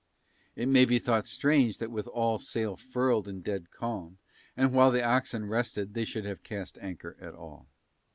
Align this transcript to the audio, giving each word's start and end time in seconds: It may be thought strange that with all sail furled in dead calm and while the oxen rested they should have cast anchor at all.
It 0.55 0.67
may 0.67 0.85
be 0.85 0.97
thought 0.97 1.27
strange 1.27 1.77
that 1.77 1.91
with 1.91 2.07
all 2.07 2.39
sail 2.39 2.75
furled 2.75 3.27
in 3.27 3.41
dead 3.41 3.69
calm 3.69 4.17
and 4.57 4.73
while 4.73 4.89
the 4.89 5.03
oxen 5.05 5.45
rested 5.45 5.93
they 5.93 6.05
should 6.05 6.25
have 6.25 6.41
cast 6.41 6.79
anchor 6.81 7.15
at 7.21 7.35
all. 7.35 7.67